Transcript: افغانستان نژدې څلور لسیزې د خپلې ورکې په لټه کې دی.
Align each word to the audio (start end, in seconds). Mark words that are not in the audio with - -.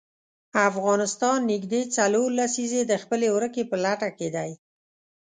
افغانستان 0.69 1.37
نژدې 1.51 1.81
څلور 1.95 2.27
لسیزې 2.39 2.81
د 2.87 2.93
خپلې 3.03 3.27
ورکې 3.35 3.61
په 3.71 3.75
لټه 3.85 4.09
کې 4.17 4.29
دی. 4.35 4.51